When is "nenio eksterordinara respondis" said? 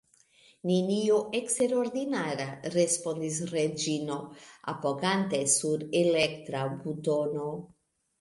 0.67-3.37